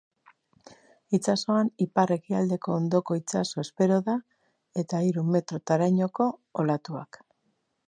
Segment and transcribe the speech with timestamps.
[1.17, 4.17] Itsasoan ipar-ekialdeko hondoko itsasoa espero da,
[4.85, 6.31] eta hiru metrorainoko
[6.65, 7.25] olatuak.